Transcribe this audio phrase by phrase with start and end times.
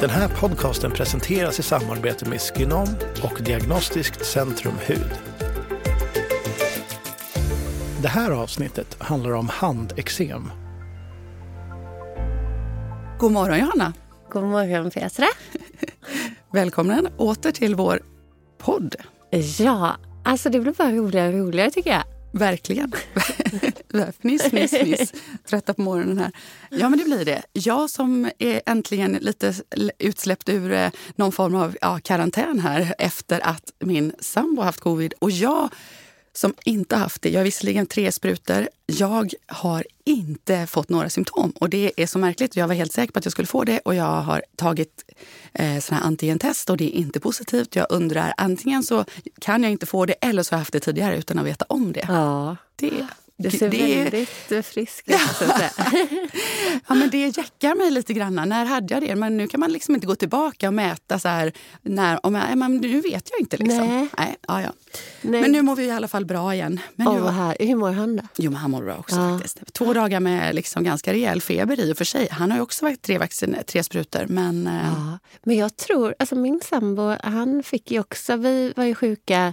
[0.00, 2.86] Den här podcasten presenteras i samarbete med Skinom
[3.22, 5.12] och Diagnostiskt Centrum Hud.
[8.02, 10.50] Det här avsnittet handlar om handexem.
[13.18, 13.92] God morgon Johanna!
[14.30, 15.26] God morgon Petra!
[16.52, 18.02] Välkommen åter till vår
[18.58, 18.94] podd.
[19.58, 22.19] Ja, alltså det blir bara roligare och roligare tycker jag.
[22.32, 22.92] Verkligen.
[24.20, 25.12] fniss, fniss, fniss.
[25.48, 26.32] Trötta på morgonen här.
[26.70, 27.42] Ja, men det blir det.
[27.52, 29.54] Jag som är äntligen lite
[29.98, 35.14] utsläppt ur eh, någon form av ja, karantän här efter att min sambo haft covid.
[35.18, 35.68] Och jag
[36.32, 37.30] som inte haft det.
[37.30, 38.68] Jag har visserligen tre sprutor.
[38.86, 41.50] Jag har inte fått några symptom.
[41.50, 42.56] Och Det är så märkligt.
[42.56, 45.04] Jag var helt säker på att jag skulle få det och jag har tagit
[45.52, 47.76] eh, såna här antigentest och det är inte positivt.
[47.76, 49.04] Jag undrar, antingen så
[49.40, 51.64] kan jag inte få det eller så har jag haft det tidigare utan att veta
[51.68, 52.04] om det.
[52.08, 52.56] Ja.
[52.76, 53.06] Det
[53.42, 54.04] du ser det...
[54.04, 55.16] väldigt frisk ut.
[56.88, 58.34] ja, men det jäckar mig lite grann.
[58.34, 59.16] När hade jag det?
[59.16, 61.52] Men nu kan man liksom inte gå tillbaka och mäta så här.
[61.82, 63.56] När, om jag, men nu vet jag inte.
[63.56, 63.86] Liksom.
[63.86, 64.08] Nej.
[64.18, 64.72] Nej, ja, ja.
[65.22, 65.40] Nej.
[65.40, 66.80] Men nu mår vi i alla fall bra igen.
[66.94, 67.56] Men oh, nu, här.
[67.60, 68.22] Hur mår han då?
[68.36, 69.16] Jo, men han mår bra också.
[69.16, 69.32] Ja.
[69.32, 69.72] faktiskt.
[69.72, 72.28] Två dagar med liksom ganska rejäl feber i och för sig.
[72.30, 74.26] Han har ju också varit tre, vaccin, tre sprutor.
[74.28, 75.18] Men, eh, ja.
[75.42, 79.52] men jag tror, alltså min sambo, han fick ju också, vi var ju sjuka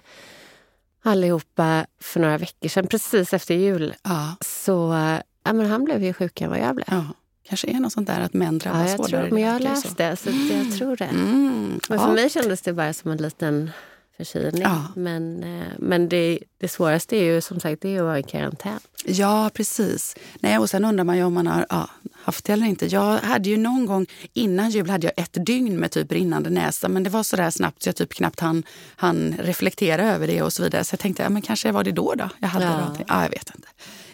[1.07, 3.93] allihopa för några veckor sedan, precis efter jul.
[4.03, 4.35] Ja.
[4.41, 4.95] Så
[5.43, 6.87] ja, men han blev ju sjukare än vad jag blev.
[6.91, 7.05] Ja.
[7.49, 9.31] kanske är något sånt där att män drabbas ja, hårdare.
[9.31, 11.05] Men jag har läst det, så jag tror det.
[11.05, 11.79] Mm.
[11.89, 12.13] Men för ja.
[12.13, 13.71] mig kändes det bara som en liten
[14.17, 14.61] förkylning.
[14.61, 14.83] Ja.
[14.95, 18.23] Men, eh, men det, det svåraste är ju som sagt det är att vara i
[18.23, 18.79] karantän.
[19.05, 20.15] Ja, precis.
[20.39, 22.85] Nej, och sen undrar man ju om man har ja, haft det eller inte.
[22.85, 26.87] Jag hade ju någon gång innan jul hade jag ett dygn med typ rinnande näsa.
[26.87, 28.63] Men det var så där snabbt så jag typ knappt hann,
[28.95, 30.83] hann reflektera över det och så vidare.
[30.83, 32.77] Så jag tänkte, ja, men kanske var det då då jag hade ja.
[32.77, 33.05] någonting.
[33.07, 33.67] Ja, jag vet inte.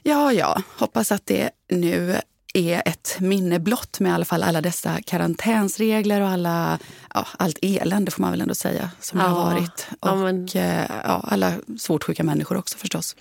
[0.03, 2.15] Ja, ja, hoppas att det nu
[2.53, 6.79] är ett minne blott med i alla fall alla dessa karantänsregler och alla,
[7.13, 9.25] ja, allt elände får man väl ändå säga som ja.
[9.25, 9.87] har varit.
[9.99, 10.47] Och ja, men...
[10.55, 13.15] Eh, ja, alla svårt sjuka människor också förstås.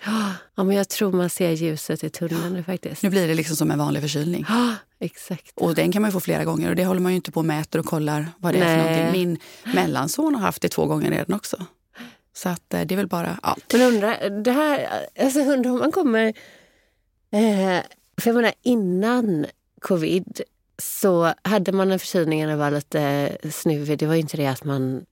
[0.54, 3.02] Ja, men jag tror man ser ljuset i tunneln nu faktiskt.
[3.02, 4.46] Nu blir det liksom som en vanlig förkylning.
[4.48, 5.52] Ja, exakt.
[5.54, 7.46] Och den kan man få flera gånger och det håller man ju inte på och
[7.46, 9.20] mäter och kollar vad det är för någonting.
[9.20, 9.38] Min
[9.74, 11.66] mellanson har haft det två gånger redan också.
[12.34, 13.38] Så att eh, det är väl bara...
[13.42, 13.56] Ja.
[13.72, 14.88] Men undrar, det här,
[15.20, 16.32] alltså undrar om man kommer...
[17.32, 17.82] Eh,
[18.20, 19.46] för jag menar, innan
[19.80, 20.40] covid
[20.78, 23.98] så hade man en förkylning och var lite snuvig.
[23.98, 25.04] Det var ju inte det att man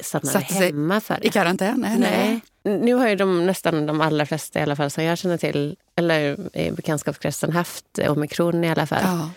[0.00, 1.26] stannade Satt hemma för det.
[1.26, 1.80] I karantän?
[1.80, 2.40] Nej, nej.
[2.80, 5.76] Nu har ju de, nästan de allra flesta i alla fall som jag känner till,
[5.96, 9.02] eller i bekantskapskretsen, haft omikron i alla fall.
[9.02, 9.30] Ja.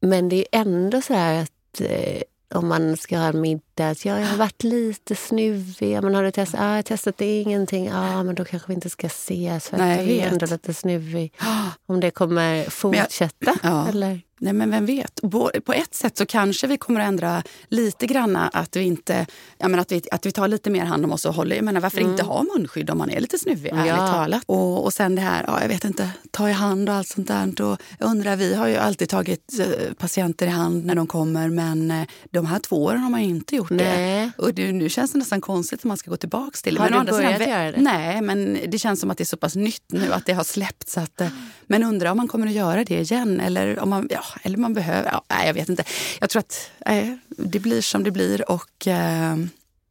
[0.00, 2.22] Men det är ändå så här att eh,
[2.54, 3.88] om man ska ha en middag.
[3.88, 6.02] Att ja, jag har varit lite snuvig.
[6.02, 6.60] Men har du testat?
[6.60, 7.18] Ja, jag har testat.
[7.18, 7.86] Det är ingenting.
[7.86, 9.68] Ja, men då kanske vi inte ska ses.
[9.68, 11.32] För Nej, jag är ändå lite snuvig.
[11.86, 13.46] Om det kommer fortsätta.
[13.46, 13.88] Jag, ja.
[13.88, 14.20] eller?
[14.44, 15.20] Nej, men vem vet?
[15.64, 19.26] På ett sätt så kanske vi kommer att ändra lite grann att vi inte,
[19.58, 21.56] jag menar, att, vi, att vi tar lite mer hand om oss och håller.
[21.56, 22.10] Jag menar, varför mm.
[22.10, 23.76] inte ha munskydd om man är lite snuvig, ja.
[23.76, 24.42] ärligt talat.
[24.46, 27.28] Och, och sen det här, ja, jag vet inte, ta i hand och allt sånt
[27.28, 27.62] där.
[27.62, 31.48] Och jag undrar, vi har ju alltid tagit eh, patienter i hand när de kommer,
[31.48, 34.32] men eh, de här två åren har man inte gjort nej.
[34.36, 34.42] det.
[34.42, 36.80] Och det, nu känns det nästan konstigt att man ska gå tillbaka till det.
[36.80, 37.80] Har men du börjat sidan, göra det?
[37.80, 40.44] Nej, men det känns som att det är så pass nytt nu att det har
[40.44, 40.88] släppt.
[40.88, 41.22] Så att,
[41.66, 44.74] men undrar om man kommer att göra det igen eller om man, ja, eller man
[44.74, 45.84] behöver ja, nej, jag vet inte.
[46.20, 48.50] Jag tror att nej, det blir som det blir.
[48.50, 48.86] och...
[48.86, 49.36] Eh,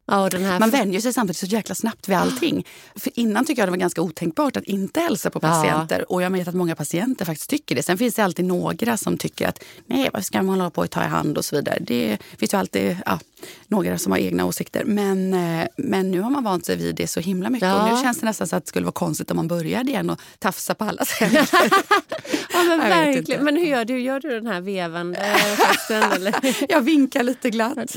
[0.06, 2.66] Ja, man vänjer sig samtidigt så jäkla snabbt vid allting.
[2.96, 5.98] För innan tycker jag det var ganska otänkbart att inte hälsa på patienter.
[5.98, 6.04] Ja.
[6.08, 7.82] Och jag vet att många patienter faktiskt tycker det.
[7.82, 10.90] Sen finns det alltid några som tycker att nej, vad ska man hålla på att
[10.90, 11.78] ta i hand och så vidare.
[11.80, 13.18] Det finns ju alltid ja,
[13.66, 14.84] några som har egna åsikter.
[14.84, 17.68] Men, eh, men nu har man vant sig vid det så himla mycket.
[17.68, 17.82] Ja.
[17.82, 20.10] Och nu känns det nästan så att det skulle vara konstigt om man började igen
[20.10, 21.48] och tafsa på alla händer.
[22.52, 23.44] ja, men verkligen.
[23.44, 24.00] Men hur gör du?
[24.00, 26.32] Gör du den här vevande gesten?
[26.68, 27.96] Jag vinkar lite glatt.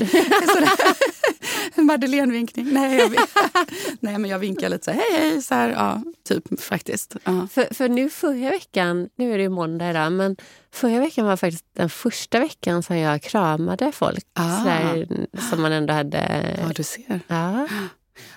[1.98, 2.72] En Madeleine-vinkning.
[2.72, 3.10] Nej, jag,
[4.00, 5.42] Nej, men jag vinkar lite så här, hej, hej.
[5.42, 7.16] Så här, ja, typ faktiskt.
[7.24, 7.48] Ja.
[7.50, 10.36] För, för nu förra veckan, nu är det ju måndag idag, men
[10.72, 14.24] förra veckan var faktiskt den första veckan som jag kramade folk.
[14.32, 14.58] Ah.
[14.58, 15.08] Så där,
[15.50, 16.56] som man ändå hade...
[16.62, 17.20] Ja, du ser.
[17.26, 17.68] Ja.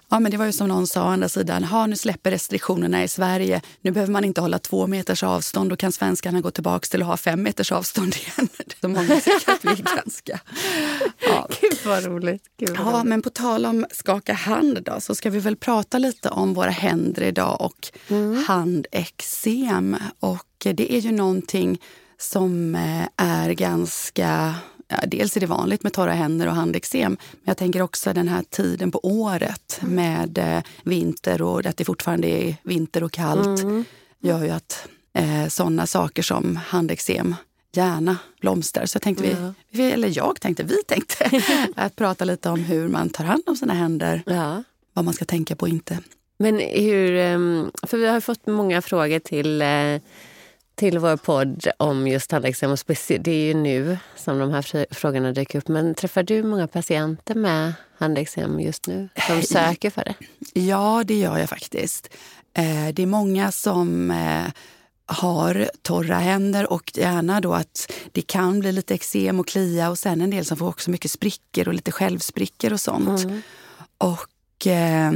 [0.10, 1.64] Ja, men det var ju som någon sa å andra sidan.
[1.64, 3.62] Ha, nu släpper restriktionerna i Sverige.
[3.82, 5.70] Nu behöver man inte hålla två meters avstånd.
[5.70, 8.50] Då kan svenskarna gå tillbaka till att ha fem meters avstånd igen.
[8.82, 10.40] Så många tycker att vi är ganska...
[11.20, 11.48] Ja.
[11.62, 12.44] Gud vad roligt.
[12.58, 13.06] Gud vad ja, roligt.
[13.06, 16.70] men på tal om skaka hand då, så ska vi väl prata lite om våra
[16.70, 18.44] händer idag och mm.
[18.48, 19.98] handexem.
[20.20, 21.82] Och det är ju någonting
[22.18, 24.56] som eh, är ganska
[25.08, 28.44] dels är det vanligt med torra händer och handexem, men jag tänker också den här
[28.50, 33.86] tiden på året med eh, vinter och att det fortfarande är vinter och kallt mm.
[34.20, 37.36] gör ju att eh, sådana saker som handexem
[37.74, 38.86] gärna blomstrar.
[38.86, 39.54] Så tänkte ja.
[39.70, 41.42] vi, eller jag tänkte, vi tänkte
[41.76, 44.24] att prata lite om hur man tar hand om sina händer.
[44.26, 44.64] Ja.
[44.94, 45.98] Vad man ska tänka på och inte.
[46.38, 50.02] Men hur, ehm, för vi har fått många frågor till eh,
[50.82, 52.76] till vår podd om just tandexem.
[53.20, 55.68] Det är ju nu som de här frågorna dyker upp.
[55.68, 60.16] Men träffar du många patienter med handexem just nu som söker för det?
[60.54, 62.10] Ja, det gör jag faktiskt.
[62.54, 64.52] Eh, det är många som eh,
[65.06, 70.00] har torra händer och gärna då att det kan bli lite eksem och klia och
[70.00, 73.24] sen en del som får också mycket sprickor och lite självsprickor och sånt.
[73.24, 73.42] Mm.
[73.98, 75.12] Och eh,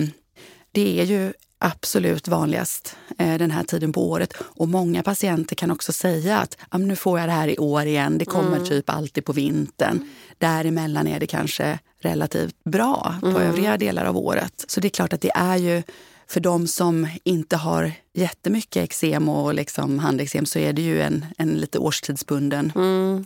[0.71, 1.33] det är ju
[1.65, 4.33] absolut vanligast eh, den här tiden på året.
[4.39, 8.17] Och många patienter kan också säga att nu får jag det här i år igen.
[8.17, 8.65] Det kommer mm.
[8.65, 9.97] typ alltid på vintern.
[9.97, 10.07] Mm.
[10.37, 13.41] Däremellan är det kanske relativt bra på mm.
[13.41, 14.65] övriga delar av året.
[14.67, 15.83] Så det är klart att det är ju
[16.27, 21.25] för de som inte har jättemycket eksem och liksom handeksem så är det ju en,
[21.37, 23.25] en lite årstidsbunden mm.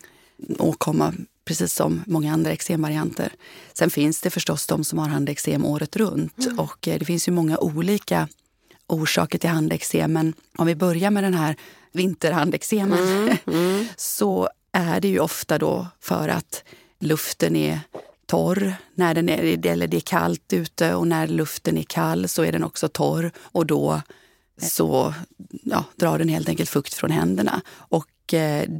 [0.60, 1.14] åkomma
[1.50, 3.34] precis som många andra eksemvarianter.
[3.74, 6.60] Sen finns det förstås de som har handeksem året runt mm.
[6.60, 8.28] och eh, det finns ju många olika
[8.88, 10.14] orsaker till handeksem.
[10.14, 11.56] Men om vi börjar med den här
[11.92, 13.38] vinterhandeksemen mm.
[13.48, 13.86] Mm.
[13.98, 16.64] så är det ju ofta då för att
[17.00, 17.80] luften är
[18.26, 22.44] torr när den är, eller det är kallt ute och när luften är kall så
[22.44, 24.02] är den också torr och då
[24.62, 25.14] så
[25.64, 27.62] ja, drar den helt enkelt fukt från händerna.
[27.70, 28.19] Och Eh,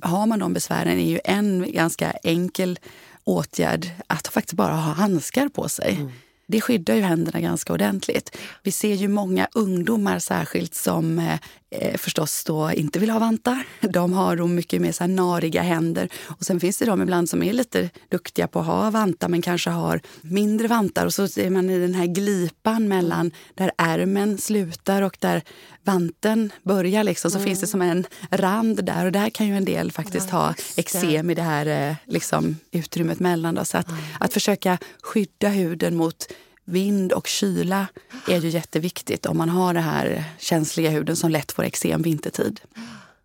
[0.02, 2.80] har man de besvären är ju en ganska enkel
[3.24, 5.96] åtgärd att faktiskt bara ha handskar på sig.
[5.96, 6.12] Mm.
[6.48, 8.38] Det skyddar ju händerna ganska ordentligt.
[8.64, 11.38] Vi ser ju många ungdomar särskilt som
[11.72, 13.64] eh, förstås då inte vill ha vantar.
[13.82, 16.10] De har då mycket mer så nariga händer.
[16.26, 19.42] Och sen finns det de ibland som är lite duktiga på att ha vantar men
[19.42, 21.06] kanske har mindre vantar.
[21.06, 25.44] Och så är man i den här glipan mellan där ärmen slutar och där
[25.84, 27.04] vanten börjar.
[27.04, 27.48] Liksom, så mm.
[27.48, 29.06] finns det som en rand där.
[29.06, 33.20] Och där kan ju en del faktiskt ha eksem i det här eh, liksom, utrymmet
[33.20, 33.56] mellan.
[33.56, 33.66] Då.
[33.66, 34.02] Så att, mm.
[34.20, 36.28] att försöka skydda huden mot
[36.70, 37.88] vind och kyla
[38.28, 42.60] är ju jätteviktigt om man har den här känsliga huden som lätt får eksem vintertid.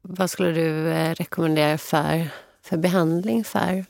[0.03, 2.29] Vad skulle du eh, rekommendera för,
[2.63, 3.85] för behandling för?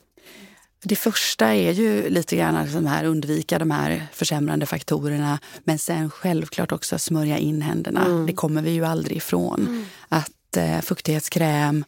[0.83, 6.09] Det första är ju lite grann att här, undvika de här försämrande faktorerna men sen
[6.09, 8.05] självklart också smörja in händerna.
[8.05, 8.25] Mm.
[8.25, 9.67] Det kommer vi ju aldrig ifrån.
[9.67, 9.85] Mm.
[10.09, 11.85] Att eh, fuktighetskräm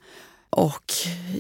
[0.50, 0.94] och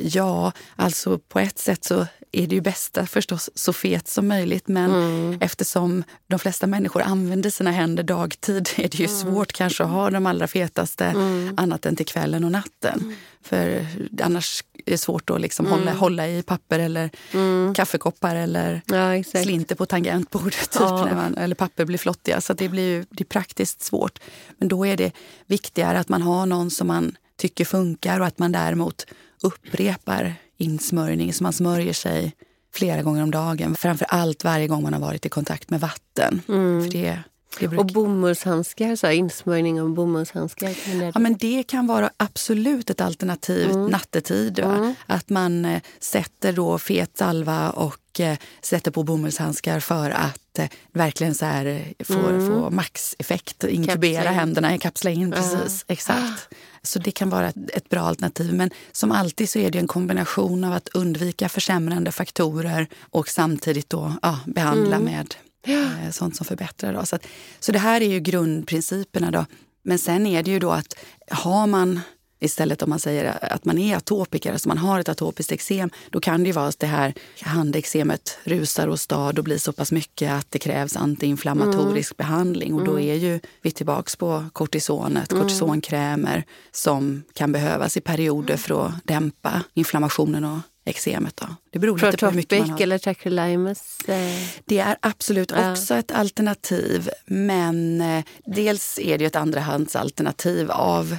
[0.03, 4.67] ja, alltså på ett sätt så är det ju bästa förstås så fet som möjligt
[4.67, 5.37] men mm.
[5.41, 9.17] eftersom de flesta människor använder sina händer dagtid är det ju mm.
[9.17, 11.53] svårt kanske att ha de allra fetaste mm.
[11.57, 12.99] annat än till kvällen och natten.
[12.99, 13.15] Mm.
[13.41, 13.85] För
[14.21, 15.97] annars är det svårt att liksom hålla, mm.
[15.97, 17.73] hålla i papper eller mm.
[17.73, 21.15] kaffekoppar eller ja, slinter på tangentbordet typ, ja.
[21.15, 22.41] man, eller papper blir flottiga.
[22.41, 24.19] Så det blir ju det är praktiskt svårt.
[24.57, 25.11] Men då är det
[25.45, 29.05] viktigare att man har någon som man tycker funkar och att man däremot
[29.41, 32.35] upprepar insmörjning så man smörjer sig
[32.73, 33.75] flera gånger om dagen.
[33.75, 36.41] Framför allt varje gång man har varit i kontakt med vatten.
[36.47, 36.83] Mm.
[36.83, 37.19] För det,
[37.59, 37.77] brukar...
[37.77, 40.99] Och bomullshandskar, så insmörjning av bomullshandskar?
[40.99, 41.11] Det...
[41.13, 43.85] Ja, men det kan vara absolut ett alternativ mm.
[43.85, 44.59] nattetid.
[44.59, 44.95] Mm.
[45.05, 50.67] Att man eh, sätter då fet salva och eh, sätter på bomullshandskar för att eh,
[50.93, 52.47] verkligen så här, eh, få, mm.
[52.47, 53.63] få maxeffekt.
[53.63, 55.31] Inkubera kapsla händerna, kapsla in.
[55.31, 56.49] Precis, exakt.
[56.83, 58.53] Så det kan vara ett, ett, bra alternativ.
[58.53, 63.89] Men som alltid så är det en kombination av att undvika försämrande faktorer och samtidigt
[63.89, 65.05] då ja, behandla mm.
[65.13, 65.35] med
[65.67, 66.93] eh, sånt som förbättrar.
[66.93, 67.05] Då.
[67.05, 67.27] Så, att,
[67.59, 69.31] så det här är ju grundprinciperna.
[69.31, 69.45] Då.
[69.83, 70.95] Men sen är det ju då att
[71.31, 71.99] har man
[72.39, 76.19] Istället om man säger att man är atopiker, alltså man har ett atopiskt eksem, då
[76.19, 79.91] kan det ju vara att det här handeksemet rusar och stad och blir så pass
[79.91, 82.15] mycket att det krävs antiinflammatorisk mm.
[82.17, 82.73] behandling.
[82.73, 83.09] Och då mm.
[83.09, 85.43] är ju vi tillbaks på kortisonet, mm.
[85.43, 91.37] kortisonkrämer som kan behövas i perioder för att dämpa inflammationen och eksemet.
[91.37, 91.55] Då.
[91.69, 92.81] Det beror lite på hur mycket man har.
[92.81, 93.99] eller Tacrolimus?
[94.07, 94.47] Eh.
[94.65, 95.71] Det är absolut ja.
[95.71, 97.09] också ett alternativ.
[97.25, 101.17] Men eh, dels är det ett andrahandsalternativ av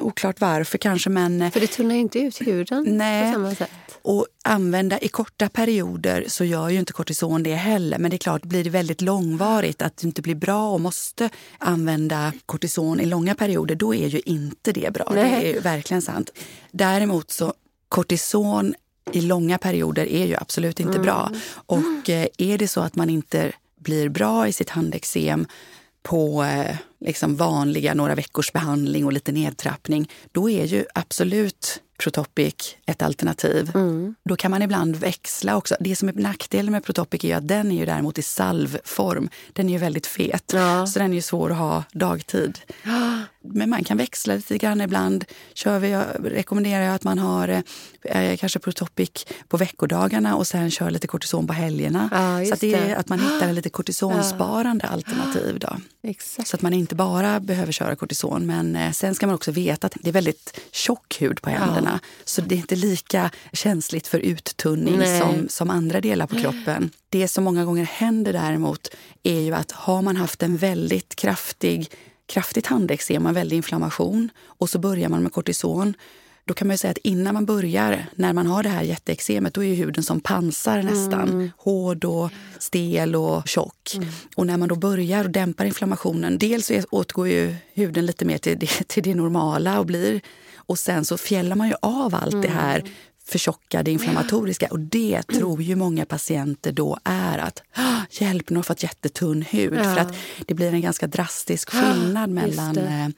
[0.00, 1.42] Oklart varför kanske, men...
[1.42, 3.26] eh, För det tunnar ju inte ut huden Nej.
[3.26, 3.70] på samma sätt.
[4.02, 7.98] Och använda i korta perioder så gör ju inte kortison det heller.
[7.98, 11.30] Men det är klart, blir det väldigt långvarigt, att det inte blir bra och måste
[11.58, 15.12] använda kortison i långa perioder, då är ju inte det bra.
[15.14, 15.40] Nej.
[15.40, 16.30] Det är verkligen sant.
[16.70, 17.54] Däremot så
[17.88, 18.74] kortison
[19.12, 21.30] i långa perioder är ju absolut inte bra.
[21.54, 25.46] Och eh, är det så att man inte blir bra i sitt handeksem
[26.02, 32.76] på eh, liksom vanliga några veckors behandling och lite nedtrappning, då är ju absolut Protopic
[32.86, 33.72] ett alternativ.
[34.24, 35.76] Då kan man ibland växla också.
[35.80, 39.28] Det som är nackdelen med Protopic är att den är ju däremot i salvform.
[39.52, 40.86] Den är ju väldigt fet, Ja.
[40.86, 42.58] så den är ju svår att ha dagtid.
[43.46, 45.24] Men man kan växla lite grann ibland.
[45.54, 47.62] Kör vi, jag rekommenderar jag att man har
[48.04, 52.08] eh, kanske Protopic på veckodagarna och sen kör lite kortison på helgerna.
[52.12, 55.58] Ja, så att, det är, att man hittar lite kortisonsparande alternativ.
[55.58, 55.76] Då.
[56.02, 56.48] Exakt.
[56.48, 58.46] Så att man inte bara behöver köra kortison.
[58.46, 61.93] Men eh, sen ska man också veta att det är väldigt tjock hud på händerna.
[62.24, 65.20] Så det är inte lika känsligt för uttunning Nej.
[65.20, 66.90] som, som andra delar på kroppen.
[67.08, 68.88] Det som många gånger händer däremot
[69.22, 71.90] är ju att har man haft en väldigt kraftig
[72.26, 75.94] kraftigt handeksem, en väldig inflammation och så börjar man med kortison
[76.46, 79.54] då kan man ju säga att innan man börjar, när man har det här jätteeksemet,
[79.54, 81.50] då är huden som pansar nästan.
[81.56, 83.96] Hård och stel och tjock.
[84.36, 88.58] Och när man då börjar och dämpar inflammationen, dels återgår ju huden lite mer till
[88.58, 90.20] det, till det normala och blir
[90.66, 92.82] och sen så fjällar man ju av allt det här
[93.26, 94.68] förtjockade inflammatoriska.
[94.70, 98.82] Och det tror ju många patienter då är att "Ah, hjälp, nu har jag fått
[98.82, 99.74] jättetunn hud.
[99.78, 100.14] För att
[100.46, 103.08] det blir en ganska drastisk skillnad mellan eh,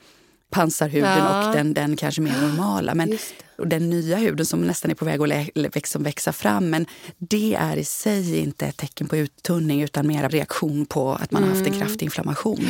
[0.49, 1.47] pansarhuden Ja.
[1.49, 2.95] och den, den kanske mer normala.
[2.95, 3.17] Men,
[3.57, 6.69] och den nya huden som nästan är på väg att växa, växa fram.
[6.69, 6.85] Men
[7.17, 11.43] det är i sig inte ett tecken på uttunning utan mer reaktion på att man
[11.43, 11.79] har haft en Mm.
[11.79, 12.67] kraftig inflammation.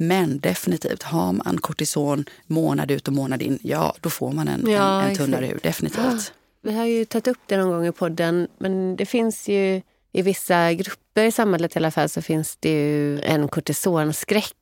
[0.00, 4.70] Men definitivt, har man kortison månad ut och månad in, ja då får man en,
[4.70, 5.60] Ja, en, en tunnare hud.
[5.62, 6.32] Definitivt.
[6.62, 10.22] Vi har ju tagit upp det någon gång i podden, men det finns ju i
[10.22, 14.54] vissa grupper i samhället i alla fall så finns det ju en kortisonskräck.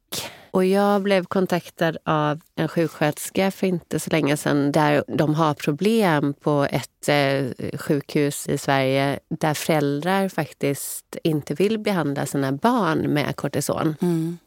[0.51, 5.55] Och jag blev kontaktad av en sjuksköterska för inte så länge sedan där de har
[5.55, 12.99] problem på ett eh, sjukhus i Sverige där föräldrar faktiskt inte vill behandla sina barn
[12.99, 13.97] med kortison.
[14.01, 14.39] Mm.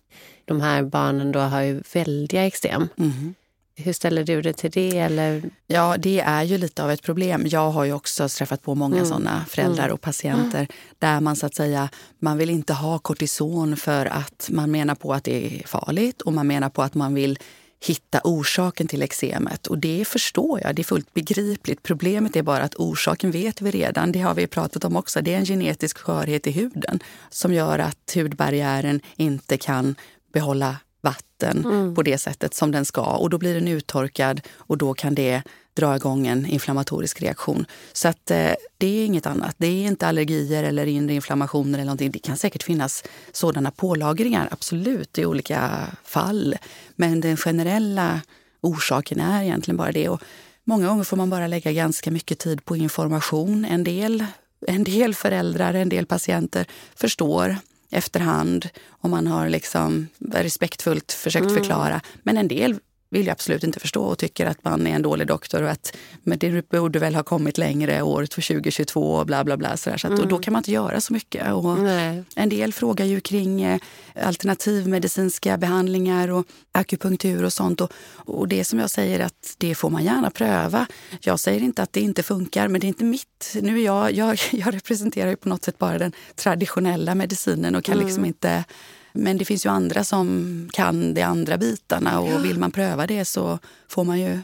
[0.50, 2.88] De här barnen då har ju väldiga eksem.
[2.96, 3.36] Mhm.
[3.76, 4.98] Hur ställer du dig till det?
[4.98, 5.50] Eller?
[5.68, 7.48] Ja, det är ju lite av ett problem.
[7.48, 10.68] Jag har ju också träffat på många såna föräldrar och patienter
[11.00, 11.90] där man så att säga,
[12.20, 16.34] man vill inte ha kortison för att man menar på att det är farligt och
[16.34, 17.40] man menar på att man vill
[17.86, 19.68] hitta orsaken till eksemet.
[19.68, 21.84] Och det förstår jag, det är fullt begripligt.
[21.84, 25.22] Problemet är bara att orsaken vet vi redan, det har vi pratat om också.
[25.22, 29.96] Det är en genetisk skörhet i huden som gör att hudbarriären inte kan
[30.32, 33.02] behålla vatten på det sättet som den ska.
[33.02, 35.42] Och då blir den uttorkad och då kan det
[35.74, 37.66] dra igång en inflammatorisk reaktion.
[37.94, 39.56] Så att eh, det är inget annat.
[39.58, 42.12] Det är inte allergier eller inre inflammationer eller någonting.
[42.12, 46.56] Det kan säkert finnas sådana pålagringar, absolut, i olika fall.
[46.96, 48.22] Men den generella
[48.62, 50.10] orsaken är egentligen bara det.
[50.10, 50.22] Och
[50.64, 53.66] många gånger får man bara lägga ganska mycket tid på information.
[53.66, 54.26] En del,
[54.68, 57.58] en del föräldrar, en del patienter förstår
[57.92, 62.02] efterhand om man har liksom respektfullt försökt förklara.
[62.24, 62.80] Men en del
[63.10, 65.96] vill ju absolut inte förstå och tycker att man är en dålig doktor och att
[66.24, 69.78] men det borde väl ha kommit längre året för 2022 och bla bla bla.
[69.78, 69.98] Så, där.
[69.98, 71.54] så att, och då kan man inte göra så mycket.
[71.54, 72.24] Och Nej.
[72.36, 73.80] en del frågar ju kring eh,
[74.24, 77.82] alternativmedicinska behandlingar och akupunktur och sånt.
[77.82, 80.88] Och, och det som jag säger att det får man gärna pröva.
[81.22, 83.56] Jag säger inte att det inte funkar, men det är inte mitt.
[83.62, 87.84] Nu är jag, jag, jag representerar ju på något sätt bara den traditionella medicinen och
[87.84, 88.64] kan liksom inte
[89.14, 93.26] men det finns ju andra som kan de andra bitarna och vill man pröva det
[93.26, 94.40] så får man ju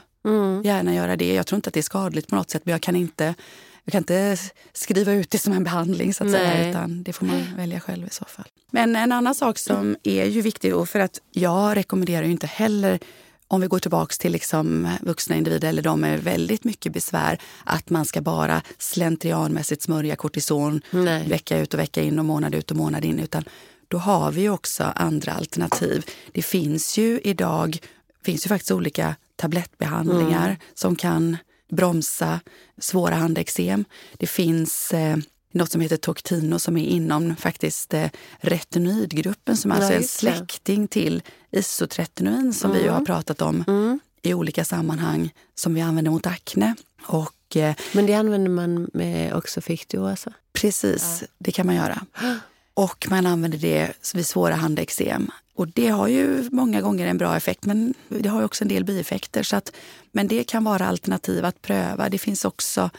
[0.63, 1.33] gärna göra det.
[1.33, 3.35] Jag tror inte att det är skadligt på något sätt men jag kan inte,
[3.83, 4.37] jag kan inte
[4.73, 6.69] skriva ut det som en behandling så att säga Nej.
[6.69, 8.45] utan det får man välja själv i så fall.
[8.71, 12.47] Men en annan sak som är ju viktig och för att jag rekommenderar ju inte
[12.47, 12.99] heller
[13.47, 17.89] om vi går tillbaks till liksom vuxna individer eller de med väldigt mycket besvär att
[17.89, 21.29] man ska bara slentrianmässigt smörja kortison Nej.
[21.29, 23.19] vecka ut och vecka in och månad ut och månad in.
[23.19, 23.43] Utan
[23.87, 26.05] då har vi också andra alternativ.
[26.31, 27.79] Det finns ju idag
[28.23, 31.37] finns ju faktiskt olika tablettbehandlingar som kan
[31.71, 32.39] bromsa
[32.77, 33.85] svåra handeksem.
[34.17, 35.17] Det finns eh,
[35.51, 40.03] något som heter Toctino som är inom faktiskt eh, retinoidgruppen som Ja, alltså är en
[40.03, 46.11] släkting till isotretinoin som vi ju har pratat om i olika sammanhang som vi använder
[46.11, 46.75] mot akne.
[47.07, 50.27] Och eh, Men det använder man med också för iktyos?
[50.53, 52.05] Precis, det kan man göra.
[52.75, 55.31] Och man använder det vid svåra handeksem.
[55.55, 58.83] Och det har ju många gånger en bra effekt, men det har också en del
[58.83, 59.43] bieffekter.
[59.43, 59.71] Så att,
[60.11, 62.09] men det kan vara alternativ att pröva.
[62.09, 62.89] Det finns också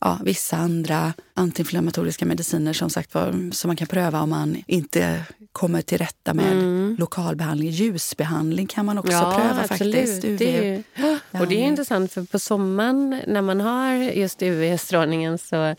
[0.00, 5.24] ja, vissa andra antiinflammatoriska mediciner som sagt var, som man kan pröva om man inte
[5.52, 6.96] kommer till rätta med mm.
[6.98, 7.70] lokalbehandling.
[7.70, 9.96] Ljusbehandling kan man också ja, pröva absolut.
[9.96, 10.24] faktiskt.
[10.24, 10.38] UV.
[10.38, 10.82] Det är ju,
[11.40, 15.74] och det är intressant för på sommaren när man har just UV-strålningen så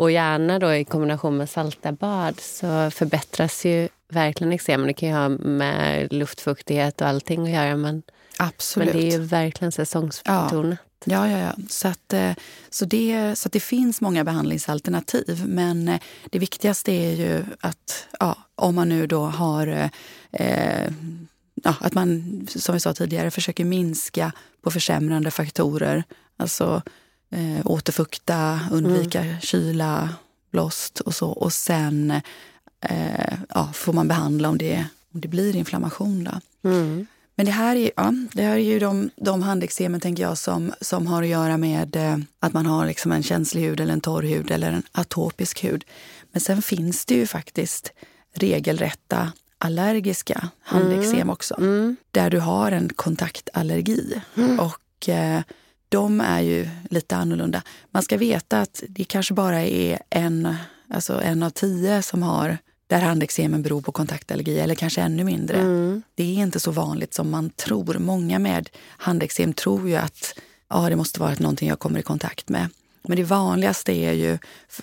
[0.00, 4.86] och gärna då i kombination med salta bad så förbättras ju verkligen eksemen.
[4.86, 8.02] Det kan ju ha med luftfuktighet och allting att göra men,
[8.38, 8.88] Absolut.
[8.88, 10.78] men det är ju verkligen säsongsbetonat.
[11.04, 11.54] Ja, ja, ja.
[11.68, 12.32] Så, att, eh,
[12.70, 15.44] så, det, så det finns många behandlingsalternativ.
[15.46, 19.90] Men eh, det viktigaste är ju att ja, om man nu då har
[20.32, 20.90] eh,
[21.64, 26.04] ja, att man, som vi sa tidigare, försöker minska på försämrande faktorer.
[26.36, 26.82] Alltså
[27.30, 29.40] eh, återfukta, undvika mm.
[29.40, 30.08] kyla,
[30.50, 31.28] blåst och så.
[31.28, 32.10] Och sen
[32.80, 34.84] eh, ja, får man behandla om det,
[35.14, 36.24] om det blir inflammation.
[36.24, 36.68] Då.
[36.70, 37.06] Mm.
[37.34, 40.72] Men det här är, ja, det här är ju de, de handeksemen tänker jag, som,
[40.80, 44.00] som har att göra med eh, att man har liksom en känslig hud eller en
[44.00, 45.84] torr hud eller en atopisk hud.
[46.32, 47.92] Men sen finns det ju faktiskt
[48.34, 51.30] regelrätta allergiska handeksem mm.
[51.30, 51.54] också.
[51.58, 51.96] Mm.
[52.10, 54.20] Där du har en kontaktallergi.
[54.36, 54.60] Mm.
[54.60, 55.42] Och eh,
[55.90, 57.62] de är ju lite annorlunda.
[57.90, 60.56] Man ska veta att det kanske bara är en,
[60.88, 65.56] alltså en av tio som har där handeksemen beror på kontaktallergi, eller kanske ännu mindre.
[65.56, 66.02] Mm.
[66.14, 67.98] Det är inte så vanligt som man tror.
[67.98, 70.34] Många med handeksem tror ju att
[70.68, 72.68] ja, det måste vara någonting jag kommer i kontakt med.
[73.02, 74.38] Men det vanligaste är ju,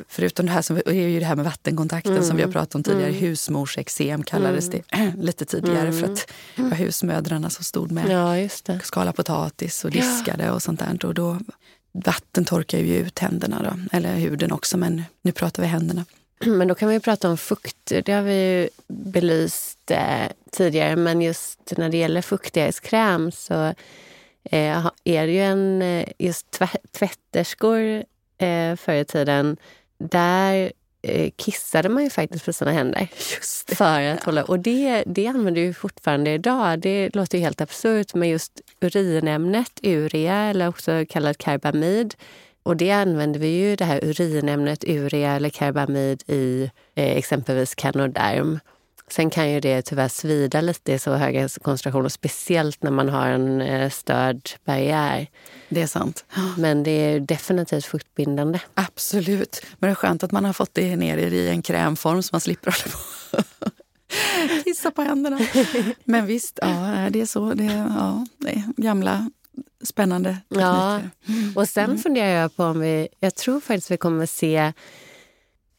[0.08, 2.24] förutom det här, som, är ju det här med vattenkontakten mm.
[2.24, 3.22] som vi har pratat om tidigare, mm.
[3.22, 4.82] husmorsexem kallades mm.
[4.98, 9.92] det lite tidigare för att det var husmödrarna som stod med ja, skala potatis och
[9.92, 10.52] diskade ja.
[10.52, 11.06] och sånt där.
[11.06, 11.40] Och då,
[11.92, 16.06] vatten torkar ju ut händerna, då, eller huden också, men nu pratar vi händerna.
[16.46, 17.92] Men då kan vi prata om fukt.
[18.06, 20.96] Det har vi ju belyst eh, tidigare.
[20.96, 23.74] Men just när det gäller fuktighetskräm så
[24.51, 25.82] eh, är det ju en...
[25.82, 26.60] Eh, just
[26.92, 28.04] tvätterskor
[28.38, 29.58] eh, förr i tiden,
[29.98, 33.08] där eh, kissade man ju faktiskt på sina händer.
[33.36, 33.75] Just det.
[33.75, 36.80] För att hålla, och det, det använder vi fortfarande idag.
[36.80, 42.16] Det låter ju helt absurt, men just urinämnet urea, eller också kallat karbamid,
[42.63, 48.60] och det använder vi ju, det här urinämnet urea eller karbamid i eh, exempelvis Canoderm.
[49.10, 53.28] Sen kan ju det tyvärr svida lite i så höga koncentrationer, speciellt när man har
[53.28, 55.28] en eh, störd barriär.
[55.70, 56.26] Det är sant.
[56.58, 58.60] Men det är definitivt fuktbindande.
[58.74, 59.65] Absolut.
[59.80, 62.41] Men det är skönt att man har fått det ner i en krämform så man
[62.41, 63.72] slipper hålla på
[64.63, 65.39] kissa på händerna.
[66.04, 67.54] Men visst, ja, det är så.
[67.54, 69.30] Det är, ja, det är gamla
[69.84, 70.62] spännande tekniker.
[70.62, 71.02] Ja.
[71.56, 71.98] Och sen mm.
[71.98, 73.08] funderar jag på om vi...
[73.20, 74.74] Jag tror faktiskt vi kommer se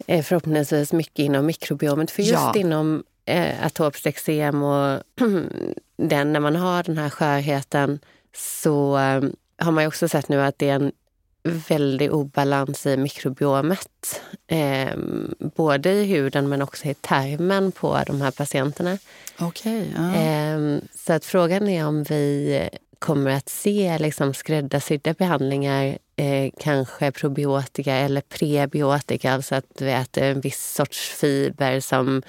[0.07, 2.11] eh, förhoppningsvis mycket inom mikrobiomet.
[2.11, 2.55] För just ja.
[2.57, 5.03] inom eh, atopiskt eksem och
[5.97, 7.99] den, när man har den här skörheten
[8.37, 9.23] så eh,
[9.59, 10.93] har man också sett nu att det är en
[11.69, 14.23] väldig obalans i mikrobiomet.
[14.47, 14.97] Eh,
[15.39, 18.99] både i huden men också i tarmen på de här patienterna.
[19.39, 20.15] Okay, ja.
[20.15, 27.13] eh, så att frågan är om vi kommer att se liksom skräddarsydda behandlingar, eh, kanske
[27.13, 32.23] probiotika eller prebiotika, alltså att vi äter en viss sorts fiber som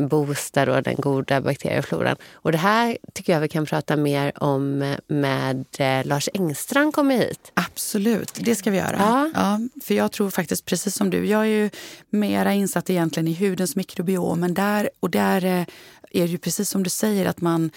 [0.00, 2.16] boostar då den goda bakteriefloran.
[2.32, 7.16] Och det här tycker jag vi kan prata mer om med eh, Lars Engstrand kommer
[7.16, 7.52] hit.
[7.54, 8.96] Absolut, det ska vi göra.
[8.98, 9.30] Ja.
[9.34, 9.60] ja.
[9.84, 11.70] för jag tror faktiskt precis som du, jag är ju
[12.10, 15.60] mera insatt egentligen i hudens mikrobiom, men där, och där eh,
[16.10, 17.70] är det ju precis som du säger att man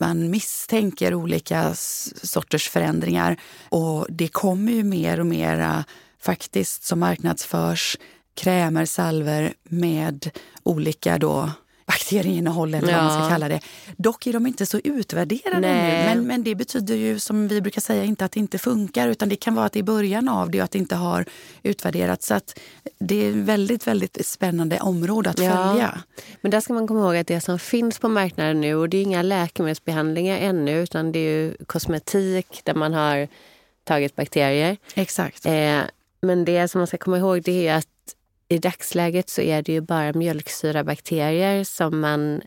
[0.00, 3.36] man misstänker olika sorters förändringar.
[3.68, 5.84] Och det kommer ju mer och mer
[6.20, 7.96] faktiskt som marknadsförs
[8.34, 10.30] krämer, salver med
[10.62, 11.50] olika då
[11.86, 12.96] bakterieinnehåll eller ja.
[12.96, 13.60] vad man ska kalla det.
[13.96, 16.14] Dock är de inte så utvärderade ännu.
[16.14, 19.28] Men, men det betyder ju som vi brukar säga inte att det inte funkar utan
[19.28, 21.24] det kan vara att det är början av det och att det inte har
[21.62, 22.26] utvärderats.
[22.26, 22.58] Så att
[22.98, 25.56] det är väldigt, väldigt spännande område att ja.
[25.56, 26.02] följa.
[26.40, 28.96] Men där ska man komma ihåg att det som finns på marknaden nu och det
[28.96, 33.28] är inga läkemedelsbehandlingar ännu utan det är kosmetik där man har
[33.84, 34.76] tagit bakterier.
[34.94, 35.46] Exakt.
[35.46, 35.80] Eh,
[36.20, 37.88] men det som man ska komma ihåg det är att
[38.48, 42.42] i dagsläget så är det ju bara mjölksyrabakterier som man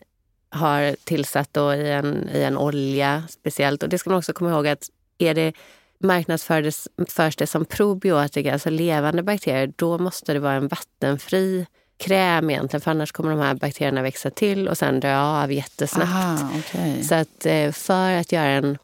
[0.50, 3.82] har tillsatt då i, en, i en olja speciellt.
[3.82, 5.52] Och det ska man också komma ihåg att är det
[5.98, 12.80] marknadsförs det som probiotika, alltså levande bakterier, då måste det vara en vattenfri kräm egentligen,
[12.80, 16.10] för annars kommer de här bakterierna växa till och sen dö av jättesnabbt.
[16.10, 17.02] Aha, okay.
[17.02, 18.78] Så att eh, för att göra en,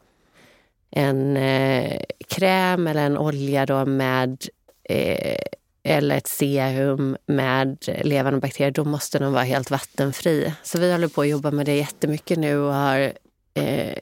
[0.91, 4.47] en eh, kräm eller en olja då med
[4.83, 5.41] eh,
[5.87, 10.53] eller ett serum med levande bakterier, då måste den vara helt vattenfri.
[10.63, 13.13] Så vi håller på att jobba med det jättemycket nu och har
[13.53, 13.97] eh,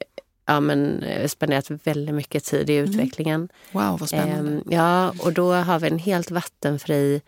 [0.46, 3.36] ja, men, eh, spenderat väldigt mycket tid i utvecklingen.
[3.36, 3.50] Mm.
[3.72, 4.52] Wow, vad spännande.
[4.52, 7.22] Eh, ja, och då har vi en helt vattenfri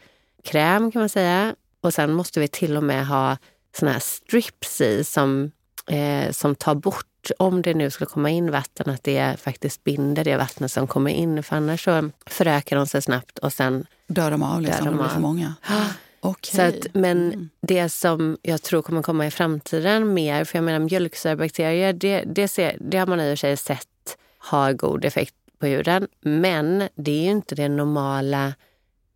[0.43, 1.55] kräm kan man säga.
[1.81, 3.37] Och sen måste vi till och med ha
[3.77, 5.51] såna här strips i som,
[5.87, 7.07] eh, som tar bort
[7.37, 11.11] om det nu skulle komma in vatten, att det faktiskt binder det vattnet som kommer
[11.11, 11.43] in.
[11.43, 14.97] För annars så förökar de sig snabbt och sen dör de av liksom, dör de
[14.97, 15.53] det blir för många.
[16.21, 16.55] Okay.
[16.55, 17.49] Så att, men mm.
[17.61, 22.47] det som jag tror kommer komma i framtiden mer, för jag menar mjölksyrabakterier, det, det,
[22.47, 26.07] ser, det har man i och för sig sett har god effekt på huden.
[26.21, 28.53] Men det är ju inte den normala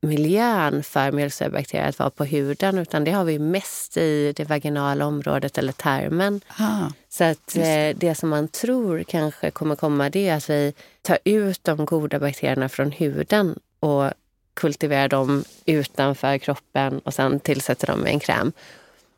[0.01, 5.05] miljön för mjölksyrabakterier att vara på huden utan det har vi mest i det vaginala
[5.05, 6.41] området eller tarmen.
[6.57, 7.89] Ah, så att det.
[7.89, 11.85] Eh, det som man tror kanske kommer komma det är att vi tar ut de
[11.85, 14.11] goda bakterierna från huden och
[14.53, 18.51] kultiverar dem utanför kroppen och sen tillsätter dem med en kräm.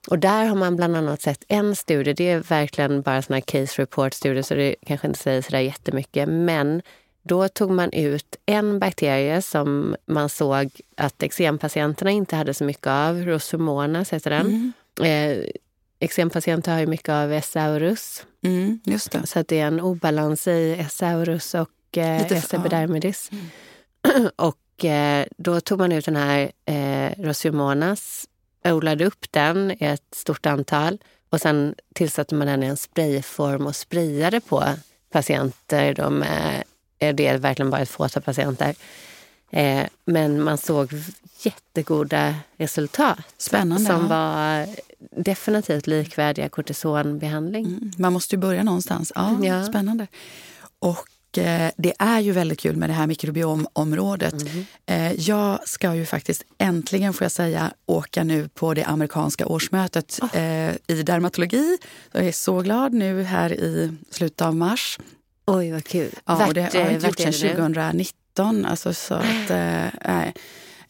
[0.07, 3.81] Och där har man bland annat sett en studie, det är verkligen bara såna case
[3.81, 6.81] report-studier så det kanske inte säger sådär jättemycket, men
[7.21, 12.88] då tog man ut en bakterie som man såg att eksempatienterna inte hade så mycket
[12.88, 14.73] av, Rosomonas heter den.
[14.99, 15.39] Mm.
[15.39, 15.45] Eh,
[15.99, 18.25] eksempatienter har ju mycket av Esaurus.
[18.43, 19.27] Mm, just det.
[19.27, 23.31] Så att det är en obalans i Esaurus och eh, Epidermidis.
[23.31, 24.29] Mm.
[24.36, 28.27] och Eh, då tog man ut den här eh, Rosiomonas,
[28.63, 30.97] odlade upp den i ett stort antal
[31.29, 34.63] och sen tillsatte man den i en sprayform och sprayade på
[35.12, 35.93] patienter.
[35.93, 36.63] De är,
[37.01, 38.75] det är verkligen bara ett fåtal patienter.
[39.51, 40.91] Eh, men man såg
[41.41, 43.19] jättegoda resultat.
[43.37, 43.85] Spännande.
[43.85, 44.07] Som ja.
[44.07, 44.67] var
[45.21, 47.65] definitivt likvärdiga kortisonbehandling.
[47.65, 49.11] Mm, man måste ju börja någonstans.
[49.15, 49.63] Ja, ja.
[49.63, 50.07] Spännande.
[50.79, 54.33] Och Eh, det är ju väldigt kul med det här mikrobiomområdet.
[54.87, 55.15] Mm.
[55.17, 60.37] jag ska ju faktiskt äntligen, får jag säga, åka nu på det amerikanska årsmötet oh.
[60.87, 61.77] i dermatologi.
[62.11, 64.99] Jag är så glad nu här i slutet av mars.
[65.57, 66.11] Oj, vad kul.
[66.25, 68.65] Ja, och det har jag gjort sedan 2019.
[68.65, 69.49] Alltså, så att,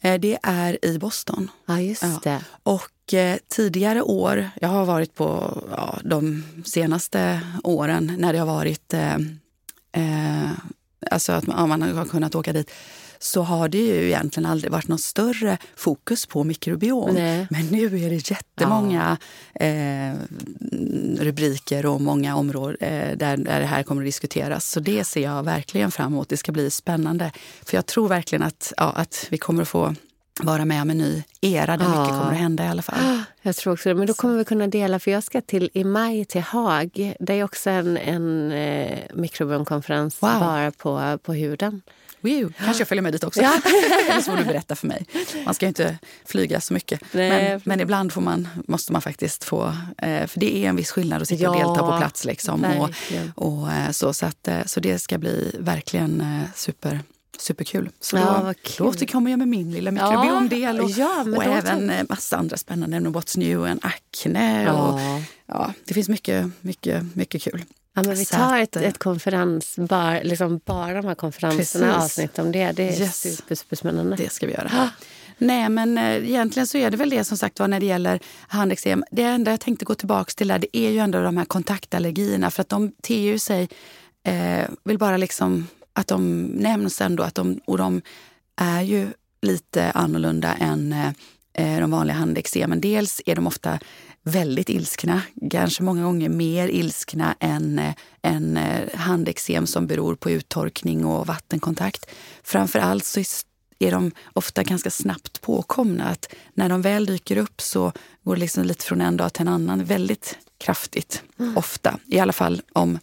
[0.02, 1.50] äh, det är i Boston.
[1.66, 2.20] Ja, just ja.
[2.22, 2.44] det.
[2.62, 8.46] Och eh, tidigare år, jag har varit på ja, de senaste åren när det har
[8.46, 9.14] varit eh,
[9.92, 10.50] eh,
[11.10, 12.70] alltså att man, man har kunnat åka dit
[13.22, 17.14] så har det ju egentligen aldrig varit något större fokus på mikrobiom.
[17.14, 17.46] Nej.
[17.50, 19.18] Men nu är det jättemånga
[19.52, 19.66] ja.
[19.66, 20.14] eh,
[21.18, 24.70] rubriker och många områden eh, där, där det här kommer att diskuteras.
[24.70, 26.28] Så det ser jag verkligen fram emot.
[26.28, 27.32] Det ska bli spännande.
[27.64, 29.94] För jag tror verkligen att, ja, att vi kommer att få
[30.40, 32.00] vara med om en ny era där ja.
[32.00, 33.22] mycket kommer att hända i alla fall.
[33.44, 33.94] Jag tror också det.
[33.94, 37.14] Men då kommer vi kunna dela, för jag ska till i maj till Haag.
[37.20, 40.30] Det är också en, en eh, mikrobiomkonferens wow.
[40.40, 41.82] bara på, på huden.
[42.22, 42.52] Wow.
[42.58, 43.42] Kanske jag följer med dit också.
[43.42, 43.52] Ja.
[44.10, 45.06] Eller så får du berätta för mig.
[45.44, 47.00] Man ska ju inte flyga så mycket.
[47.12, 49.74] Men, men, ibland får man, måste man faktiskt få...
[49.98, 51.50] Eh, för det är en viss skillnad att sitta ja.
[51.50, 52.24] och delta på plats.
[52.24, 52.90] Liksom, och,
[53.34, 57.00] och, eh, så, så, att, eh, så det ska bli verkligen super
[57.38, 57.90] superkul.
[58.00, 62.06] Så ja, då, då återkommer jag med min lilla mikrobiomdel och, ja, och även en
[62.08, 63.14] massa andra spännande ämnen.
[63.14, 64.62] What's new and akne.
[64.62, 64.72] Ja.
[64.72, 65.00] Och,
[65.46, 67.64] ja, det finns mycket, mycket, mycket kul.
[67.94, 72.04] Ja, men vi tar ett, ett konferens, bara, liksom bara de här konferenserna, precis.
[72.04, 72.72] avsnitt om det.
[72.72, 73.20] Det är yes.
[73.20, 74.16] super, superspännande.
[74.16, 74.70] Det ska vi göra.
[74.74, 74.88] Ah.
[75.38, 78.20] Nej, men eh, egentligen så är det väl det som sagt var när det gäller
[78.48, 79.04] handeksem.
[79.10, 82.50] Det enda jag tänkte gå tillbaka till där, det är ju ändå de här kontaktallergierna
[82.50, 83.68] för att de ter sig,
[84.24, 87.22] eh, vill bara liksom att de nämns ändå.
[87.22, 88.02] Att de, och de
[88.56, 89.08] är ju
[89.42, 90.92] lite annorlunda än
[91.54, 92.80] eh, de vanliga handeksemen.
[92.80, 93.78] Dels är de ofta
[94.22, 100.30] väldigt ilskna, kanske många gånger mer ilskna än, eh, än eh, handeksem som beror på
[100.30, 102.06] uttorkning och vattenkontakt.
[102.42, 103.20] Framför allt så
[103.78, 106.04] är de ofta ganska snabbt påkomna.
[106.04, 109.42] Att när de väl dyker upp så går det liksom lite från en dag till
[109.42, 111.22] en annan väldigt kraftigt.
[111.38, 111.56] Mm.
[111.56, 111.98] Ofta.
[112.06, 112.98] I alla fall om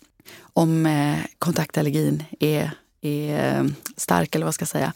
[0.54, 4.94] om eh, kontaktallergin är, är stark eller vad ska jag säga.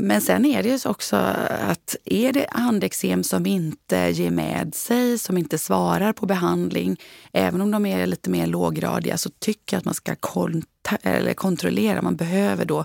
[0.00, 5.18] Men sen är det ju också att är det handeksem som inte ger med sig,
[5.18, 7.00] som inte svarar på behandling,
[7.32, 10.16] även om de är lite mer låggradiga, så tycker jag att man ska
[11.02, 12.02] eller kontrollera.
[12.02, 12.84] Man behöver då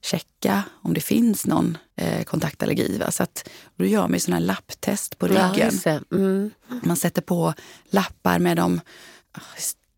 [0.00, 2.98] checka om det finns någon eh, kontaktallergi.
[2.98, 3.10] Va?
[3.10, 5.80] Så att, då gör man sådana här lapptest på ryggen.
[5.84, 6.50] Ja, mm.
[6.82, 7.54] Man sätter på
[7.90, 8.80] lappar med de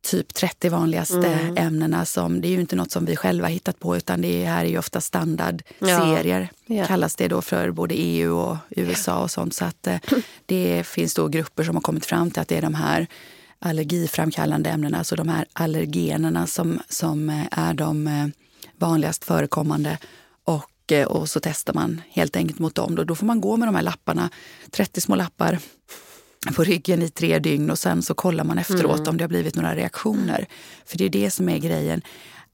[0.06, 1.56] typ 30 vanligaste mm.
[1.56, 2.04] ämnena.
[2.04, 4.68] Som, det är ju inte något som vi själva hittat på utan det här är
[4.68, 6.48] ju ofta standardserier.
[6.66, 6.76] Ja.
[6.76, 6.86] Ja.
[6.86, 9.54] kallas det då för både EU och USA och sånt.
[9.54, 9.96] Så att eh,
[10.46, 13.06] det finns då grupper som har kommit fram till att det är de här
[13.58, 18.26] allergiframkallande ämnena, alltså de här allergenerna som, som eh, är de eh,
[18.78, 19.98] vanligast förekommande.
[20.44, 22.94] Och Och, och så testar man helt enkelt mot dem.
[22.94, 24.30] Då, då får man gå med de här lapparna,
[24.70, 25.58] 30 små lappar
[26.54, 29.08] på ryggen i tre dygn och sen så kollar man efteråt mm.
[29.08, 30.46] om det har blivit några reaktioner.
[30.86, 32.02] För det är det som är grejen.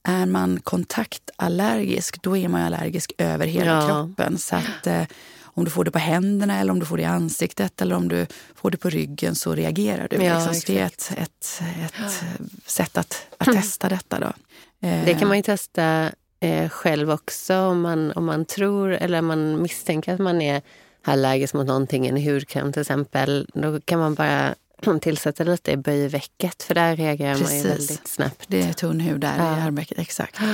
[0.03, 3.89] Är man kontaktallergisk, då är man allergisk över hela ja.
[3.89, 4.39] kroppen.
[4.39, 5.03] Så att, eh,
[5.43, 8.09] om du får det på händerna eller om du får det i ansiktet eller om
[8.09, 10.17] du får det på ryggen så reagerar du.
[10.17, 10.55] Ja, liksom.
[10.55, 12.25] Så det är ett, ett, ett
[12.67, 14.21] sätt att, att testa detta.
[14.21, 14.33] Då.
[14.81, 19.63] Det kan man ju testa eh, själv också om man, om man tror eller man
[19.63, 20.63] misstänker att man är
[21.03, 23.49] allergisk mot någonting, en hudkräm till exempel.
[23.55, 24.55] Då kan man bara
[25.01, 27.49] tillsätta lite i böjvecket för där reagerar Precis.
[27.49, 28.45] man ju väldigt snabbt.
[28.49, 29.59] Det är tunn hud där ja.
[29.59, 30.39] i armvecket, exakt.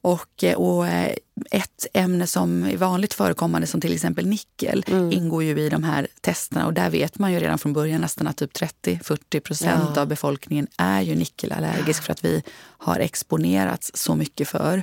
[0.00, 1.16] Och, eh, och eh,
[1.50, 5.12] ett ämne som är vanligt förekommande som till exempel nickel mm.
[5.12, 8.26] ingår ju i de här testerna och där vet man ju redan från början nästan
[8.26, 10.00] att typ 30-40 procent ja.
[10.00, 14.82] av befolkningen är ju nickelallergisk för att vi har exponerats så mycket för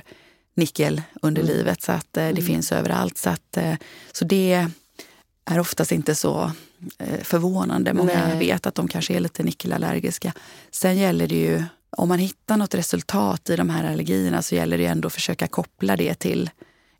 [0.54, 1.56] nickel under mm.
[1.56, 2.44] livet så att eh, det mm.
[2.44, 3.18] finns överallt.
[3.18, 3.58] Så, att,
[4.12, 4.68] så det
[5.44, 6.52] är oftast inte så
[7.22, 7.94] förvånande.
[7.94, 8.38] Många Nej.
[8.38, 10.32] vet att de kanske är lite nickelallergiska.
[10.70, 11.62] Sen gäller det ju
[11.96, 15.46] om man hittar något resultat i de här allergierna så gäller det ändå att försöka
[15.46, 16.50] koppla det till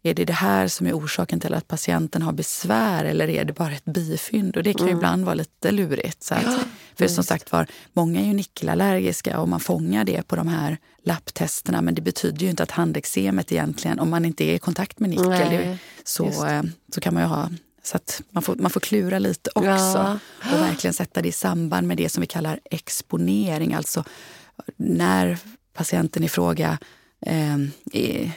[0.06, 3.52] är det det här som är orsaken till att patienten har besvär eller är det
[3.52, 4.56] bara ett bifynd?
[4.56, 4.96] Och det kan mm.
[4.96, 6.22] ibland vara lite lurigt.
[6.22, 10.36] Så att, för som sagt var, många är ju nickelallergiska och man fångar det på
[10.36, 11.82] de här lapptesterna.
[11.82, 15.10] Men det betyder ju inte att handeksemet egentligen, om man inte är i kontakt med
[15.10, 16.62] nickel, Nej, så, eh,
[16.94, 17.50] så kan man ju ha
[17.86, 20.18] så att man får, man får klura lite också ja.
[20.40, 23.74] och verkligen sätta det i samband med det som vi kallar exponering.
[23.74, 24.04] Alltså
[24.76, 25.38] när
[25.72, 26.78] patienten i fråga
[27.20, 27.56] eh,
[27.92, 28.32] är,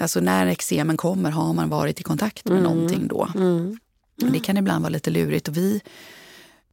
[0.00, 2.72] alltså när eksemen kommer har man varit i kontakt med mm.
[2.72, 3.28] någonting då.
[3.34, 3.78] Mm.
[4.16, 5.48] Det kan ibland vara lite lurigt.
[5.48, 5.80] Och vi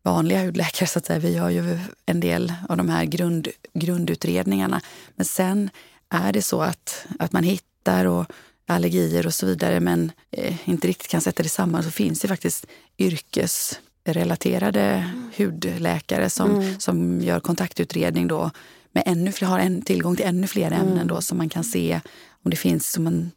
[0.04, 4.82] vanliga hudläkare så att säga, vi har ju en del av de här grund, grundutredningarna.
[5.16, 5.70] Men sen
[6.10, 8.26] är det så att, att man hittar och
[8.68, 12.28] allergier och så vidare men eh, inte riktigt kan sätta det samman så finns det
[12.28, 12.66] faktiskt
[12.98, 15.32] yrkesrelaterade mm.
[15.38, 16.80] hudläkare som, mm.
[16.80, 18.52] som gör kontaktutredning då
[18.92, 21.08] med ännu fler, har en, tillgång till ännu fler ämnen mm.
[21.08, 22.02] då som man kan se
[22.44, 23.32] om det finns som en,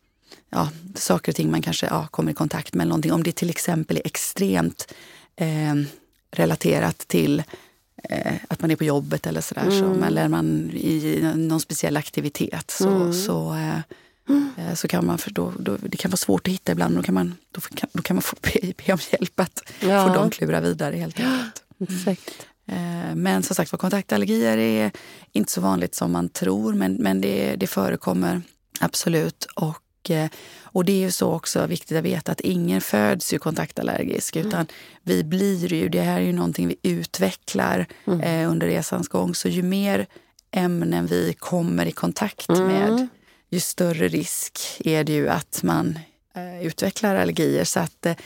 [0.51, 2.87] ja, saker och ting man kanske ja, kommer i kontakt med.
[2.87, 3.13] Någonting.
[3.13, 4.95] Om det till exempel är extremt
[5.37, 5.75] eh,
[6.31, 7.43] relaterat till
[8.05, 9.63] eh, att man är på jobbet eller sådär.
[9.63, 9.79] Mm.
[9.79, 12.71] Så, eller man i någon speciell aktivitet.
[12.71, 13.13] Så, mm.
[13.13, 13.79] så, eh,
[14.31, 14.77] mm.
[14.77, 16.97] så kan man, för då, då, det kan vara svårt att hitta ibland.
[16.97, 20.07] Då kan man, då kan, då kan man få be, be om hjälp att ja.
[20.07, 21.63] få dem klura vidare helt enkelt.
[21.81, 22.17] Mm.
[22.67, 24.91] Eh, men som sagt kontaktallergier är
[25.33, 28.43] inte så vanligt som man tror, men, men det, det förekommer
[28.81, 29.45] absolut.
[29.45, 30.31] Och, eh,
[30.63, 34.49] och det är ju så också viktigt att veta att ingen föds ju kontaktallergisk, mm.
[34.49, 34.67] utan
[35.03, 38.21] vi blir ju, det här är ju någonting vi utvecklar mm.
[38.21, 39.35] eh, under resans gång.
[39.35, 40.07] Så ju mer
[40.51, 42.67] ämnen vi kommer i kontakt mm.
[42.67, 43.09] med,
[43.51, 45.99] ju större risk är det ju att man
[46.35, 47.65] eh, utvecklar allergier.
[47.65, 48.17] Så att, eh,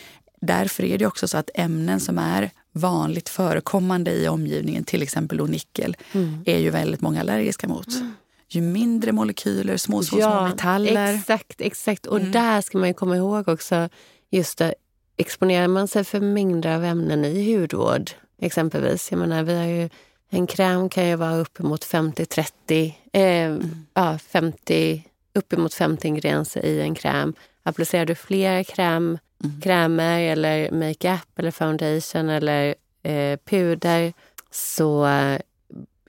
[0.41, 5.39] därför är det också så att ämnen som är vanligt förekommande i omgivningen, till exempel
[5.39, 6.43] då nickel, mm.
[6.47, 7.95] är ju väldigt många allergiska mot.
[7.95, 8.13] Mm.
[8.49, 11.15] Ju mindre molekyler, små, små, ja, små metaller.
[11.15, 12.07] Exakt, exakt.
[12.07, 12.33] Och mm.
[12.33, 13.89] där ska man komma ihåg också,
[14.31, 14.75] just det,
[15.17, 18.11] exponerar man sig för mängder av ämnen i hudvård,
[18.41, 19.11] exempelvis.
[19.11, 19.89] Jag menar, vi har ju,
[20.31, 23.87] en kräm kan ju vara uppemot 50-30, eh, mm.
[23.95, 27.35] ja, 50, uppemot 50 ingredienser i en kräm.
[27.63, 29.61] Applicerar du fler kräm mm.
[29.61, 34.13] krämer eller makeup eller foundation eller eh, puder
[34.51, 35.05] så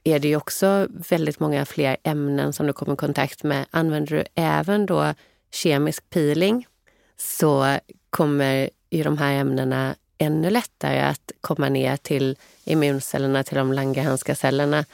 [0.04, 3.66] är det ju också väldigt många fler ämnen som du kommer i kontakt med.
[3.70, 5.14] Använder du även då
[5.50, 6.66] kemisk peeling
[7.16, 7.78] så
[8.10, 14.34] kommer ju de här ämnena ännu lättare att komma ner till immuncellerna, till de Langerhanska
[14.34, 14.84] cellerna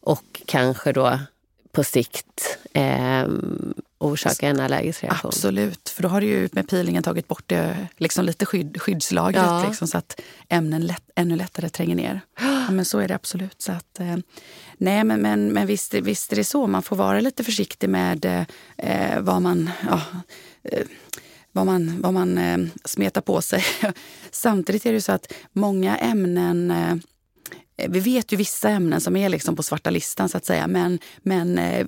[0.00, 1.18] och kanske då
[1.72, 3.26] på sikt eh,
[3.98, 5.28] orsaka en allergisk reaktion.
[5.28, 9.42] Absolut, för då har du ju med peelingen tagit bort det, liksom lite skydd, skyddslagret
[9.42, 9.64] ja.
[9.68, 12.20] liksom, så att ämnen lätt, ännu lättare tränger ner.
[12.40, 13.62] Ja, men så är det absolut.
[13.62, 14.16] Så att, eh,
[14.78, 16.66] nej, men, men, men visst, visst är det så.
[16.66, 19.70] Man får vara lite försiktig med eh, vad man...
[19.90, 20.00] Ja,
[20.62, 20.86] eh,
[21.54, 23.64] vad man, vad man eh, smetar på sig.
[24.30, 26.94] Samtidigt är det så att många ämnen eh,
[27.88, 30.66] vi vet ju vissa ämnen som är liksom på svarta listan så att säga.
[30.66, 31.86] Men, men eh,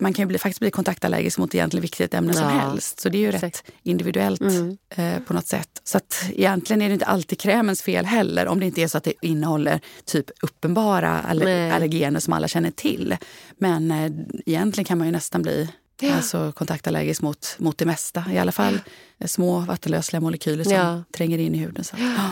[0.00, 2.40] man kan ju bli, faktiskt bli kontaktallergisk mot egentligen vilket ämne ja.
[2.40, 3.00] som helst.
[3.00, 3.44] Så det är ju Exakt.
[3.44, 4.78] rätt individuellt mm.
[4.96, 5.68] eh, på något sätt.
[5.84, 8.98] Så att egentligen är det inte alltid krämens fel heller om det inte är så
[8.98, 13.16] att det innehåller typ uppenbara aller allergener som alla känner till.
[13.58, 14.12] Men eh,
[14.46, 15.68] egentligen kan man ju nästan bli
[16.00, 16.14] Ja.
[16.14, 18.24] Alltså kontaktallergisk mot, mot det mesta.
[18.32, 18.80] I alla fall
[19.18, 19.28] ja.
[19.28, 21.02] små vattenlösliga molekyler som ja.
[21.16, 21.84] tränger in i huden.
[21.84, 21.96] Så.
[22.16, 22.30] Ja.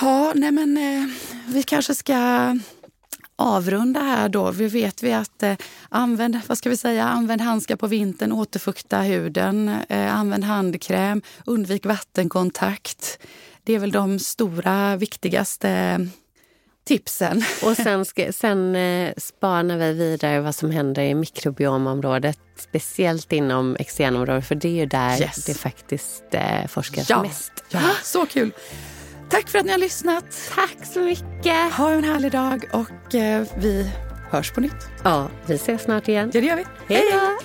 [0.00, 1.08] Ja, nej men eh,
[1.46, 2.54] vi kanske ska
[3.36, 4.50] avrunda här då.
[4.50, 5.54] Vi vet vi att eh,
[5.88, 11.86] använd, vad ska vi säga, använd handskar på vintern, återfukta huden, eh, använd handkräm, undvik
[11.86, 13.18] vattenkontakt.
[13.64, 16.00] Det är väl de stora, viktigaste
[16.84, 17.44] tipsen.
[17.64, 22.38] Och sen, ska, sen eh, spanar vi vidare vad som händer i mikrobiomområdet.
[22.58, 25.44] Speciellt inom exenområdet, för det är ju där Yes.
[25.44, 27.22] det faktiskt eh, forskas Ja.
[27.22, 27.52] mest.
[27.70, 28.52] Ja, så kul!
[29.30, 30.24] Tack för att ni har lyssnat.
[30.54, 31.72] Tack så mycket!
[31.72, 33.90] Ha en härlig dag och eh, vi
[34.30, 34.88] hörs på nytt.
[35.04, 36.30] Ja, vi ses snart igen.
[36.34, 36.64] Ja, det gör vi.
[36.88, 37.38] Hej då!